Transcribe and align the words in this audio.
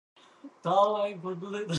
Tom 0.63 0.87
موٹا 1.23 1.47
ہے 1.49 1.63